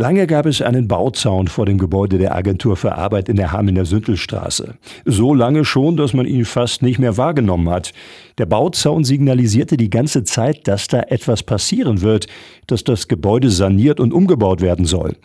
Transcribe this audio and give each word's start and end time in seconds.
Lange 0.00 0.28
gab 0.28 0.46
es 0.46 0.62
einen 0.62 0.86
Bauzaun 0.86 1.48
vor 1.48 1.66
dem 1.66 1.76
Gebäude 1.76 2.18
der 2.18 2.36
Agentur 2.36 2.76
für 2.76 2.94
Arbeit 2.94 3.28
in 3.28 3.34
der 3.34 3.50
Hamelner 3.50 3.84
Süntelstraße. 3.84 4.76
So 5.04 5.34
lange 5.34 5.64
schon, 5.64 5.96
dass 5.96 6.14
man 6.14 6.24
ihn 6.24 6.44
fast 6.44 6.82
nicht 6.82 7.00
mehr 7.00 7.16
wahrgenommen 7.16 7.68
hat. 7.68 7.92
Der 8.38 8.46
Bauzaun 8.46 9.02
signalisierte 9.02 9.76
die 9.76 9.90
ganze 9.90 10.22
Zeit, 10.22 10.68
dass 10.68 10.86
da 10.86 11.00
etwas 11.00 11.42
passieren 11.42 12.00
wird, 12.00 12.28
dass 12.68 12.84
das 12.84 13.08
Gebäude 13.08 13.50
saniert 13.50 13.98
und 13.98 14.12
umgebaut 14.12 14.60
werden 14.60 14.84
soll. 14.84 15.16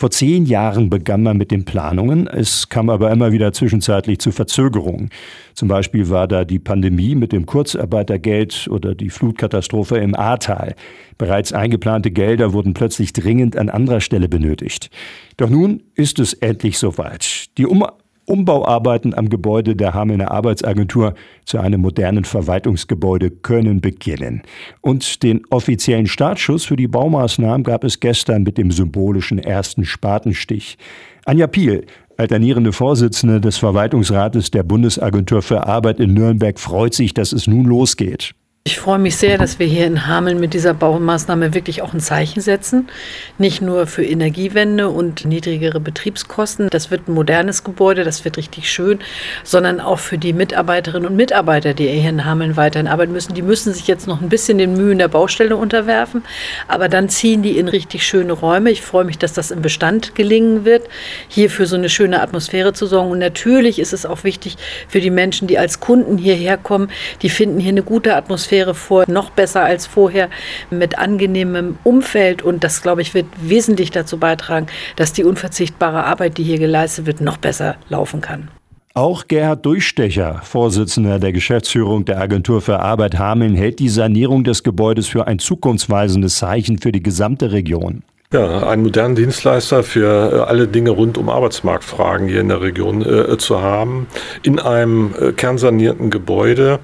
Vor 0.00 0.10
zehn 0.10 0.46
Jahren 0.46 0.88
begann 0.88 1.22
man 1.22 1.36
mit 1.36 1.50
den 1.50 1.66
Planungen. 1.66 2.26
Es 2.26 2.70
kam 2.70 2.88
aber 2.88 3.10
immer 3.10 3.32
wieder 3.32 3.52
zwischenzeitlich 3.52 4.18
zu 4.18 4.32
Verzögerungen. 4.32 5.10
Zum 5.52 5.68
Beispiel 5.68 6.08
war 6.08 6.26
da 6.26 6.46
die 6.46 6.58
Pandemie 6.58 7.14
mit 7.14 7.32
dem 7.32 7.44
Kurzarbeitergeld 7.44 8.68
oder 8.70 8.94
die 8.94 9.10
Flutkatastrophe 9.10 9.98
im 9.98 10.14
Ahrtal. 10.14 10.74
Bereits 11.18 11.52
eingeplante 11.52 12.10
Gelder 12.10 12.54
wurden 12.54 12.72
plötzlich 12.72 13.12
dringend 13.12 13.58
an 13.58 13.68
anderer 13.68 14.00
Stelle 14.10 14.28
benötigt. 14.28 14.90
Doch 15.36 15.48
nun 15.48 15.84
ist 15.94 16.18
es 16.18 16.32
endlich 16.32 16.78
soweit. 16.78 17.56
Die 17.58 17.66
um 17.66 17.86
Umbauarbeiten 18.26 19.14
am 19.14 19.28
Gebäude 19.28 19.74
der 19.74 19.94
Hamelner 19.94 20.30
Arbeitsagentur 20.30 21.14
zu 21.44 21.58
einem 21.58 21.80
modernen 21.80 22.24
Verwaltungsgebäude 22.24 23.30
können 23.30 23.80
beginnen. 23.80 24.42
Und 24.82 25.22
den 25.22 25.42
offiziellen 25.50 26.06
Startschuss 26.06 26.64
für 26.64 26.76
die 26.76 26.86
Baumaßnahmen 26.86 27.64
gab 27.64 27.82
es 27.82 27.98
gestern 27.98 28.42
mit 28.42 28.58
dem 28.58 28.70
symbolischen 28.70 29.38
ersten 29.38 29.84
Spatenstich. 29.84 30.76
Anja 31.24 31.46
Piel, 31.48 31.86
alternierende 32.16 32.72
Vorsitzende 32.72 33.40
des 33.40 33.58
Verwaltungsrates 33.58 34.50
der 34.50 34.62
Bundesagentur 34.62 35.42
für 35.42 35.66
Arbeit 35.66 35.98
in 35.98 36.14
Nürnberg, 36.14 36.58
freut 36.58 36.94
sich, 36.94 37.14
dass 37.14 37.32
es 37.32 37.46
nun 37.46 37.64
losgeht. 37.64 38.34
Ich 38.70 38.78
freue 38.78 39.00
mich 39.00 39.16
sehr, 39.16 39.36
dass 39.36 39.58
wir 39.58 39.66
hier 39.66 39.84
in 39.84 40.06
Hameln 40.06 40.38
mit 40.38 40.54
dieser 40.54 40.74
Baumaßnahme 40.74 41.54
wirklich 41.54 41.82
auch 41.82 41.92
ein 41.92 41.98
Zeichen 41.98 42.40
setzen. 42.40 42.88
Nicht 43.36 43.60
nur 43.62 43.88
für 43.88 44.04
Energiewende 44.04 44.88
und 44.90 45.24
niedrigere 45.24 45.80
Betriebskosten. 45.80 46.68
Das 46.70 46.88
wird 46.92 47.08
ein 47.08 47.14
modernes 47.14 47.64
Gebäude, 47.64 48.04
das 48.04 48.24
wird 48.24 48.36
richtig 48.36 48.70
schön, 48.70 49.00
sondern 49.42 49.80
auch 49.80 49.98
für 49.98 50.18
die 50.18 50.32
Mitarbeiterinnen 50.32 51.08
und 51.08 51.16
Mitarbeiter, 51.16 51.74
die 51.74 51.88
hier 51.88 52.10
in 52.10 52.24
Hameln 52.24 52.56
weiterhin 52.56 52.86
arbeiten 52.86 53.10
müssen. 53.10 53.34
Die 53.34 53.42
müssen 53.42 53.74
sich 53.74 53.88
jetzt 53.88 54.06
noch 54.06 54.22
ein 54.22 54.28
bisschen 54.28 54.58
den 54.58 54.76
Mühen 54.76 54.98
der 54.98 55.08
Baustelle 55.08 55.56
unterwerfen, 55.56 56.22
aber 56.68 56.88
dann 56.88 57.08
ziehen 57.08 57.42
die 57.42 57.58
in 57.58 57.66
richtig 57.66 58.06
schöne 58.06 58.34
Räume. 58.34 58.70
Ich 58.70 58.82
freue 58.82 59.04
mich, 59.04 59.18
dass 59.18 59.32
das 59.32 59.50
im 59.50 59.62
Bestand 59.62 60.14
gelingen 60.14 60.64
wird, 60.64 60.86
hier 61.26 61.50
für 61.50 61.66
so 61.66 61.74
eine 61.74 61.88
schöne 61.88 62.22
Atmosphäre 62.22 62.72
zu 62.72 62.86
sorgen. 62.86 63.10
Und 63.10 63.18
natürlich 63.18 63.80
ist 63.80 63.92
es 63.92 64.06
auch 64.06 64.22
wichtig 64.22 64.58
für 64.86 65.00
die 65.00 65.10
Menschen, 65.10 65.48
die 65.48 65.58
als 65.58 65.80
Kunden 65.80 66.18
hierher 66.18 66.56
kommen, 66.56 66.88
die 67.22 67.30
finden 67.30 67.58
hier 67.58 67.70
eine 67.70 67.82
gute 67.82 68.14
Atmosphäre 68.14 68.59
Atmosphäre 68.60 68.74
vor, 68.74 69.04
noch 69.08 69.30
besser 69.30 69.64
als 69.64 69.86
vorher, 69.86 70.28
mit 70.70 70.98
angenehmem 70.98 71.78
Umfeld. 71.84 72.42
Und 72.42 72.64
das, 72.64 72.82
glaube 72.82 73.02
ich, 73.02 73.14
wird 73.14 73.26
wesentlich 73.40 73.90
dazu 73.90 74.18
beitragen, 74.18 74.66
dass 74.96 75.12
die 75.12 75.24
unverzichtbare 75.24 76.04
Arbeit, 76.04 76.38
die 76.38 76.44
hier 76.44 76.58
geleistet 76.58 77.06
wird, 77.06 77.20
noch 77.20 77.38
besser 77.38 77.76
laufen 77.88 78.20
kann. 78.20 78.48
Auch 78.92 79.28
Gerhard 79.28 79.64
Durchstecher, 79.64 80.40
Vorsitzender 80.42 81.20
der 81.20 81.32
Geschäftsführung 81.32 82.04
der 82.04 82.20
Agentur 82.20 82.60
für 82.60 82.80
Arbeit 82.80 83.18
Hameln, 83.18 83.54
hält 83.54 83.78
die 83.78 83.88
Sanierung 83.88 84.42
des 84.42 84.62
Gebäudes 84.64 85.06
für 85.06 85.26
ein 85.26 85.38
zukunftsweisendes 85.38 86.36
Zeichen 86.36 86.78
für 86.78 86.90
die 86.90 87.02
gesamte 87.02 87.52
Region. 87.52 88.02
Ja, 88.32 88.68
einen 88.68 88.84
modernen 88.84 89.16
Dienstleister 89.16 89.82
für 89.82 90.32
äh, 90.32 90.38
alle 90.48 90.68
Dinge 90.68 90.90
rund 90.90 91.18
um 91.18 91.28
Arbeitsmarktfragen 91.28 92.28
hier 92.28 92.40
in 92.40 92.46
der 92.46 92.60
Region 92.60 93.02
äh, 93.02 93.36
zu 93.38 93.60
haben, 93.60 94.06
in 94.44 94.60
einem 94.60 95.12
äh, 95.18 95.32
kernsanierten 95.32 96.10
Gebäude, 96.10 96.78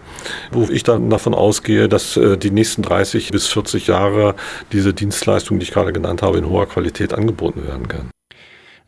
wo 0.50 0.64
ich 0.64 0.82
dann 0.82 1.08
davon 1.08 1.34
ausgehe, 1.34 1.88
dass 1.88 2.16
äh, 2.16 2.36
die 2.36 2.50
nächsten 2.50 2.82
30 2.82 3.30
bis 3.30 3.46
40 3.46 3.86
Jahre 3.86 4.34
diese 4.72 4.92
Dienstleistung, 4.92 5.60
die 5.60 5.66
ich 5.66 5.70
gerade 5.70 5.92
genannt 5.92 6.20
habe, 6.20 6.38
in 6.38 6.50
hoher 6.50 6.66
Qualität 6.66 7.14
angeboten 7.14 7.64
werden 7.64 7.86
kann. 7.86 8.10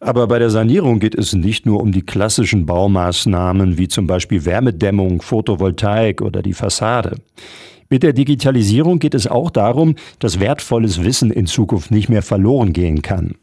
Aber 0.01 0.27
bei 0.27 0.41
der 0.41 0.51
Sanierung 0.51 0.99
geht 0.99 1.15
es 1.15 1.35
nicht 1.35 1.65
nur 1.65 1.81
um 1.81 1.93
die 1.93 2.03
klassischen 2.03 2.67
Baumaßnahmen 2.67 3.79
wie 3.79 3.87
zum 3.87 4.09
Beispiel 4.09 4.45
Wärmedämmung, 4.45 5.23
Photovoltaik 5.23 6.23
oder 6.23 6.43
die 6.43 6.55
Fassade. 6.55 7.19
Mit 7.91 8.03
der 8.03 8.13
Digitalisierung 8.13 8.99
geht 8.99 9.15
es 9.15 9.27
auch 9.27 9.51
darum, 9.51 9.95
dass 10.19 10.41
wertvolles 10.41 11.03
Wissen 11.03 11.31
in 11.31 11.47
Zukunft 11.47 11.91
nicht 11.91 12.09
mehr 12.09 12.23
verloren 12.23 12.73
gehen 12.73 13.01
kann. 13.03 13.37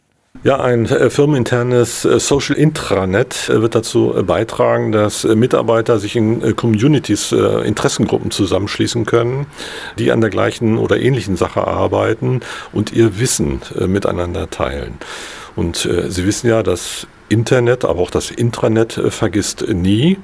Ja, 0.43 0.59
ein 0.59 0.85
äh, 0.85 1.09
firmeninternes 1.09 2.05
äh, 2.05 2.19
Social 2.19 2.55
Intranet 2.55 3.49
äh, 3.49 3.63
wird 3.63 3.73
dazu 3.73 4.13
beitragen, 4.27 4.91
dass 4.91 5.23
Mitarbeiter 5.23 5.97
sich 5.97 6.15
in 6.15 6.55
Communities, 6.55 7.31
Interessengruppen 7.31 8.29
zusammenschließen 8.29 9.05
können, 9.05 9.47
die 9.97 10.11
an 10.11 10.21
der 10.21 10.29
gleichen 10.29 10.77
oder 10.77 10.99
ähnlichen 10.99 11.35
Sache 11.35 11.65
arbeiten 11.65 12.41
und 12.73 12.93
ihr 12.93 13.19
Wissen 13.19 13.61
miteinander 13.87 14.49
teilen. 14.51 14.99
Und 15.55 15.85
äh, 15.85 16.09
Sie 16.09 16.25
wissen 16.25 16.49
ja, 16.49 16.63
das 16.63 17.07
Internet, 17.29 17.85
aber 17.85 18.01
auch 18.01 18.11
das 18.11 18.29
Intranet 18.29 18.97
äh, 18.97 19.09
vergisst 19.09 19.67
nie. 19.67 20.17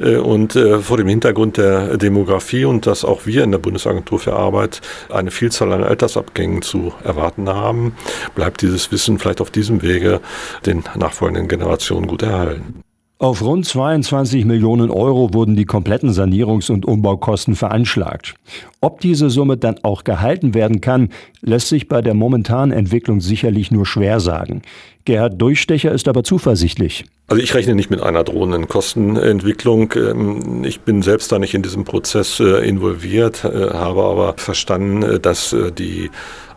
Äh, 0.00 0.16
und 0.16 0.56
äh, 0.56 0.80
vor 0.80 0.96
dem 0.96 1.08
Hintergrund 1.08 1.56
der 1.56 1.96
Demografie 1.96 2.64
und 2.64 2.86
dass 2.86 3.04
auch 3.04 3.26
wir 3.26 3.44
in 3.44 3.52
der 3.52 3.58
Bundesagentur 3.58 4.18
für 4.18 4.34
Arbeit 4.34 4.80
eine 5.08 5.30
Vielzahl 5.30 5.72
an 5.72 5.84
Altersabgängen 5.84 6.62
zu 6.62 6.92
erwarten 7.04 7.48
haben, 7.48 7.94
bleibt 8.34 8.62
dieses 8.62 8.90
Wissen 8.90 9.18
vielleicht 9.18 9.40
auf 9.40 9.50
diesem 9.50 9.82
Wege 9.82 10.20
den 10.66 10.84
nachfolgenden 10.96 11.48
Generationen 11.48 12.06
gut 12.06 12.22
erhalten. 12.22 12.82
Auf 13.22 13.42
rund 13.42 13.66
22 13.66 14.46
Millionen 14.46 14.90
Euro 14.90 15.34
wurden 15.34 15.54
die 15.54 15.66
kompletten 15.66 16.08
Sanierungs- 16.08 16.70
und 16.70 16.86
Umbaukosten 16.86 17.54
veranschlagt. 17.54 18.34
Ob 18.80 19.02
diese 19.02 19.28
Summe 19.28 19.58
dann 19.58 19.76
auch 19.82 20.04
gehalten 20.04 20.54
werden 20.54 20.80
kann, 20.80 21.10
lässt 21.42 21.68
sich 21.68 21.86
bei 21.86 22.00
der 22.00 22.14
momentanen 22.14 22.74
Entwicklung 22.74 23.20
sicherlich 23.20 23.70
nur 23.70 23.84
schwer 23.84 24.20
sagen. 24.20 24.62
Gerhard 25.04 25.38
Durchstecher 25.38 25.92
ist 25.92 26.08
aber 26.08 26.24
zuversichtlich. 26.24 27.04
Also 27.26 27.42
ich 27.42 27.52
rechne 27.52 27.74
nicht 27.74 27.90
mit 27.90 28.00
einer 28.00 28.24
drohenden 28.24 28.68
Kostenentwicklung. 28.68 29.92
Ähm, 29.96 30.64
ich 30.64 30.80
bin 30.80 31.02
selbst 31.02 31.30
da 31.30 31.38
nicht 31.38 31.52
in 31.52 31.62
diesem 31.62 31.84
Prozess 31.84 32.40
äh, 32.40 32.66
involviert, 32.66 33.44
äh, 33.44 33.48
habe 33.74 34.02
aber 34.02 34.34
verstanden, 34.38 35.02
äh, 35.02 35.20
dass 35.20 35.54
die 35.78 36.10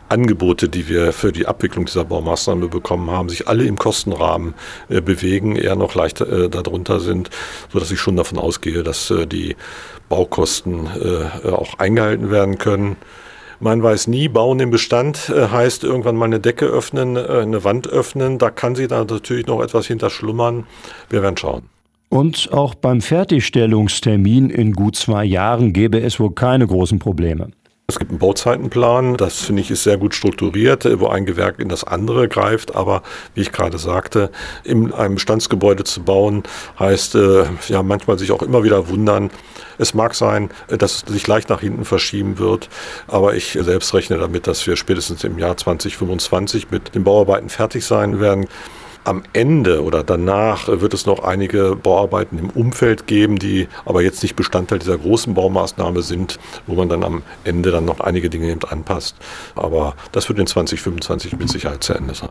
Angebote, 0.08 0.68
die 0.68 0.88
wir 0.88 1.12
für 1.12 1.32
die 1.32 1.46
Abwicklung 1.46 1.86
dieser 1.86 2.04
Baumaßnahme 2.04 2.68
bekommen 2.68 3.10
haben, 3.10 3.28
sich 3.28 3.48
alle 3.48 3.64
im 3.64 3.76
Kostenrahmen 3.76 4.54
äh, 4.88 5.00
bewegen, 5.00 5.56
eher 5.56 5.76
noch 5.76 5.94
leicht 5.94 6.20
äh, 6.20 6.48
darunter 6.48 7.00
sind, 7.00 7.30
sodass 7.72 7.90
ich 7.90 8.00
schon 8.00 8.16
davon 8.16 8.38
ausgehe, 8.38 8.82
dass 8.82 9.10
äh, 9.10 9.26
die 9.26 9.56
Baukosten 10.08 10.86
äh, 10.86 11.48
auch 11.48 11.78
eingehalten 11.78 12.30
werden 12.30 12.58
können. 12.58 12.96
Man 13.60 13.82
weiß 13.82 14.08
nie, 14.08 14.28
bauen 14.28 14.60
im 14.60 14.70
Bestand 14.70 15.30
äh, 15.30 15.48
heißt 15.48 15.84
irgendwann 15.84 16.16
mal 16.16 16.26
eine 16.26 16.40
Decke 16.40 16.66
öffnen, 16.66 17.16
äh, 17.16 17.20
eine 17.42 17.64
Wand 17.64 17.88
öffnen. 17.88 18.38
Da 18.38 18.50
kann 18.50 18.74
sich 18.74 18.88
da 18.88 19.04
natürlich 19.04 19.46
noch 19.46 19.62
etwas 19.62 19.86
hinterschlummern. 19.86 20.66
Wir 21.08 21.22
werden 21.22 21.36
schauen. 21.36 21.62
Und 22.08 22.50
auch 22.52 22.74
beim 22.74 23.00
Fertigstellungstermin 23.00 24.50
in 24.50 24.72
gut 24.72 24.96
zwei 24.96 25.24
Jahren 25.24 25.72
gäbe 25.72 26.00
es 26.00 26.20
wohl 26.20 26.32
keine 26.32 26.66
großen 26.66 26.98
Probleme. 26.98 27.50
Es 27.86 27.98
gibt 27.98 28.12
einen 28.12 28.18
Bauzeitenplan, 28.18 29.18
das 29.18 29.40
finde 29.40 29.60
ich 29.60 29.70
ist 29.70 29.82
sehr 29.82 29.98
gut 29.98 30.14
strukturiert, 30.14 30.88
wo 31.00 31.08
ein 31.08 31.26
Gewerk 31.26 31.58
in 31.58 31.68
das 31.68 31.84
andere 31.84 32.28
greift. 32.28 32.74
Aber 32.74 33.02
wie 33.34 33.42
ich 33.42 33.52
gerade 33.52 33.76
sagte, 33.76 34.30
in 34.64 34.90
einem 34.94 35.16
Bestandsgebäude 35.16 35.84
zu 35.84 36.02
bauen, 36.02 36.44
heißt 36.78 37.14
äh, 37.14 37.44
ja 37.68 37.82
manchmal 37.82 38.18
sich 38.18 38.32
auch 38.32 38.40
immer 38.40 38.64
wieder 38.64 38.88
wundern. 38.88 39.30
Es 39.76 39.92
mag 39.92 40.14
sein, 40.14 40.48
dass 40.68 41.02
es 41.02 41.12
sich 41.12 41.26
leicht 41.26 41.50
nach 41.50 41.60
hinten 41.60 41.84
verschieben 41.84 42.38
wird, 42.38 42.70
aber 43.06 43.34
ich 43.34 43.58
selbst 43.60 43.92
rechne 43.92 44.16
damit, 44.16 44.46
dass 44.46 44.66
wir 44.66 44.76
spätestens 44.76 45.22
im 45.22 45.38
Jahr 45.38 45.58
2025 45.58 46.70
mit 46.70 46.94
den 46.94 47.04
Bauarbeiten 47.04 47.50
fertig 47.50 47.84
sein 47.84 48.18
werden. 48.18 48.46
Am 49.04 49.22
Ende 49.34 49.82
oder 49.82 50.02
danach 50.02 50.66
wird 50.68 50.94
es 50.94 51.04
noch 51.04 51.22
einige 51.22 51.76
Bauarbeiten 51.76 52.38
im 52.38 52.48
Umfeld 52.48 53.06
geben, 53.06 53.38
die 53.38 53.68
aber 53.84 54.02
jetzt 54.02 54.22
nicht 54.22 54.34
Bestandteil 54.34 54.78
dieser 54.78 54.96
großen 54.96 55.34
Baumaßnahme 55.34 56.00
sind, 56.00 56.38
wo 56.66 56.74
man 56.74 56.88
dann 56.88 57.04
am 57.04 57.22
Ende 57.44 57.70
dann 57.70 57.84
noch 57.84 58.00
einige 58.00 58.30
Dinge 58.30 58.50
eben 58.50 58.64
anpasst. 58.64 59.16
Aber 59.56 59.94
das 60.12 60.28
wird 60.30 60.38
in 60.38 60.46
2025 60.46 61.36
mit 61.36 61.50
Sicherheit 61.50 61.84
zu 61.84 61.92
Ende 61.92 62.14
sein. 62.14 62.30